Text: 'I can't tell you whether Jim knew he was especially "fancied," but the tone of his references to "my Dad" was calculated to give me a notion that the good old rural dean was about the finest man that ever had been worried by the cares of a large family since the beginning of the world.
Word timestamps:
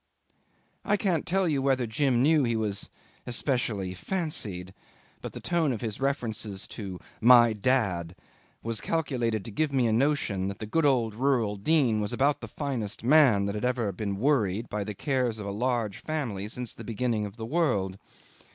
'I 0.83 0.97
can't 0.97 1.27
tell 1.27 1.47
you 1.47 1.61
whether 1.61 1.85
Jim 1.85 2.23
knew 2.23 2.43
he 2.43 2.55
was 2.55 2.89
especially 3.27 3.93
"fancied," 3.93 4.73
but 5.21 5.33
the 5.33 5.39
tone 5.39 5.71
of 5.71 5.81
his 5.81 6.01
references 6.01 6.65
to 6.69 6.99
"my 7.21 7.53
Dad" 7.53 8.15
was 8.63 8.81
calculated 8.81 9.45
to 9.45 9.51
give 9.51 9.71
me 9.71 9.85
a 9.85 9.93
notion 9.93 10.47
that 10.47 10.57
the 10.57 10.65
good 10.65 10.85
old 10.87 11.13
rural 11.13 11.55
dean 11.55 12.01
was 12.01 12.13
about 12.13 12.41
the 12.41 12.47
finest 12.47 13.03
man 13.03 13.45
that 13.45 13.63
ever 13.63 13.85
had 13.85 13.97
been 13.97 14.17
worried 14.17 14.67
by 14.69 14.83
the 14.83 14.95
cares 14.95 15.37
of 15.37 15.45
a 15.45 15.51
large 15.51 15.99
family 15.99 16.47
since 16.47 16.73
the 16.73 16.83
beginning 16.83 17.27
of 17.27 17.37
the 17.37 17.45
world. 17.45 17.99